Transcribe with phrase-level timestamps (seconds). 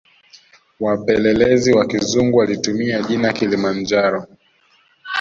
[0.79, 4.27] Wapelelezi Wa kizungu walitumia jina kilimanjaro